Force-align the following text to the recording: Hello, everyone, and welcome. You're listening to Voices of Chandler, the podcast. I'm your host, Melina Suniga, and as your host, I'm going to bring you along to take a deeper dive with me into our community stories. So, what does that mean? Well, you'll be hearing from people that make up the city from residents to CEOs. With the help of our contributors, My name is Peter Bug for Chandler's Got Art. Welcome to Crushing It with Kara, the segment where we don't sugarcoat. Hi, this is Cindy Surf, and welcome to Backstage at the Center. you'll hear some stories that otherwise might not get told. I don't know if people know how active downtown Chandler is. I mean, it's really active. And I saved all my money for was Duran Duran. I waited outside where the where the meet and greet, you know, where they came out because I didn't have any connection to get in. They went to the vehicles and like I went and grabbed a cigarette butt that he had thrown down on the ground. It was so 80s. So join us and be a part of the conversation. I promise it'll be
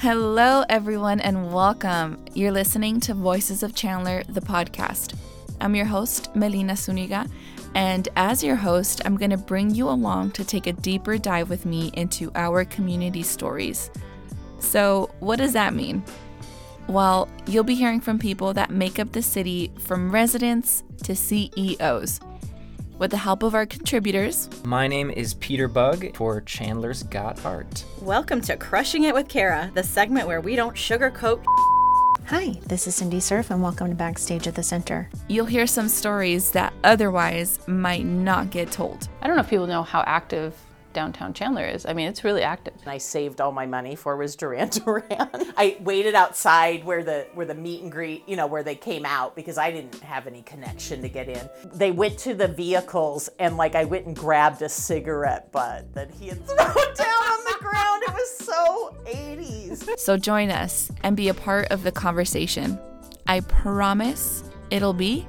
Hello, 0.00 0.64
everyone, 0.70 1.20
and 1.20 1.52
welcome. 1.52 2.24
You're 2.32 2.52
listening 2.52 3.00
to 3.00 3.12
Voices 3.12 3.62
of 3.62 3.74
Chandler, 3.74 4.22
the 4.30 4.40
podcast. 4.40 5.14
I'm 5.60 5.74
your 5.76 5.84
host, 5.84 6.34
Melina 6.34 6.72
Suniga, 6.72 7.30
and 7.74 8.08
as 8.16 8.42
your 8.42 8.56
host, 8.56 9.02
I'm 9.04 9.18
going 9.18 9.30
to 9.30 9.36
bring 9.36 9.74
you 9.74 9.90
along 9.90 10.30
to 10.30 10.42
take 10.42 10.66
a 10.66 10.72
deeper 10.72 11.18
dive 11.18 11.50
with 11.50 11.66
me 11.66 11.90
into 11.92 12.32
our 12.34 12.64
community 12.64 13.22
stories. 13.22 13.90
So, 14.58 15.10
what 15.18 15.36
does 15.36 15.52
that 15.52 15.74
mean? 15.74 16.02
Well, 16.88 17.28
you'll 17.46 17.62
be 17.62 17.74
hearing 17.74 18.00
from 18.00 18.18
people 18.18 18.54
that 18.54 18.70
make 18.70 18.98
up 18.98 19.12
the 19.12 19.20
city 19.20 19.70
from 19.80 20.10
residents 20.10 20.82
to 21.04 21.14
CEOs. 21.14 22.20
With 23.00 23.12
the 23.12 23.16
help 23.16 23.42
of 23.42 23.54
our 23.54 23.64
contributors, 23.64 24.50
My 24.62 24.86
name 24.86 25.10
is 25.10 25.32
Peter 25.32 25.68
Bug 25.68 26.14
for 26.16 26.42
Chandler's 26.42 27.02
Got 27.02 27.42
Art. 27.46 27.82
Welcome 28.02 28.42
to 28.42 28.58
Crushing 28.58 29.04
It 29.04 29.14
with 29.14 29.26
Kara, 29.26 29.70
the 29.72 29.82
segment 29.82 30.26
where 30.26 30.42
we 30.42 30.54
don't 30.54 30.76
sugarcoat. 30.76 31.42
Hi, 32.26 32.60
this 32.66 32.86
is 32.86 32.96
Cindy 32.96 33.18
Surf, 33.18 33.50
and 33.50 33.62
welcome 33.62 33.88
to 33.88 33.94
Backstage 33.94 34.46
at 34.46 34.54
the 34.54 34.62
Center. 34.62 35.08
you'll 35.28 35.46
hear 35.46 35.66
some 35.66 35.88
stories 35.88 36.50
that 36.50 36.74
otherwise 36.84 37.66
might 37.66 38.04
not 38.04 38.50
get 38.50 38.70
told. 38.70 39.08
I 39.22 39.26
don't 39.28 39.36
know 39.36 39.44
if 39.44 39.48
people 39.48 39.66
know 39.66 39.82
how 39.82 40.02
active 40.06 40.54
downtown 40.92 41.32
Chandler 41.32 41.64
is. 41.64 41.86
I 41.86 41.92
mean, 41.92 42.08
it's 42.08 42.24
really 42.24 42.42
active. 42.42 42.74
And 42.82 42.90
I 42.90 42.98
saved 42.98 43.40
all 43.40 43.52
my 43.52 43.66
money 43.66 43.94
for 43.94 44.16
was 44.16 44.36
Duran 44.36 44.68
Duran. 44.84 45.28
I 45.56 45.76
waited 45.80 46.14
outside 46.14 46.84
where 46.84 47.02
the 47.02 47.26
where 47.34 47.46
the 47.46 47.54
meet 47.54 47.82
and 47.82 47.90
greet, 47.90 48.28
you 48.28 48.36
know, 48.36 48.46
where 48.46 48.62
they 48.62 48.74
came 48.74 49.04
out 49.04 49.34
because 49.36 49.58
I 49.58 49.70
didn't 49.70 50.00
have 50.00 50.26
any 50.26 50.42
connection 50.42 51.02
to 51.02 51.08
get 51.08 51.28
in. 51.28 51.48
They 51.72 51.90
went 51.90 52.18
to 52.20 52.34
the 52.34 52.48
vehicles 52.48 53.28
and 53.38 53.56
like 53.56 53.74
I 53.74 53.84
went 53.84 54.06
and 54.06 54.16
grabbed 54.16 54.62
a 54.62 54.68
cigarette 54.68 55.52
butt 55.52 55.94
that 55.94 56.10
he 56.10 56.28
had 56.28 56.46
thrown 56.46 56.56
down 56.58 57.06
on 57.06 57.44
the 57.44 57.56
ground. 57.60 58.02
It 58.02 58.12
was 58.12 58.38
so 58.38 58.96
80s. 59.06 59.98
So 59.98 60.16
join 60.16 60.50
us 60.50 60.90
and 61.02 61.16
be 61.16 61.28
a 61.28 61.34
part 61.34 61.68
of 61.70 61.82
the 61.82 61.92
conversation. 61.92 62.78
I 63.26 63.40
promise 63.40 64.42
it'll 64.70 64.92
be 64.92 65.26